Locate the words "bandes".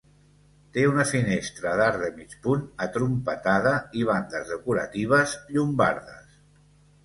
4.11-4.53